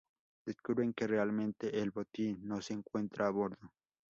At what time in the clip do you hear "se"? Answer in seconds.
2.59-2.73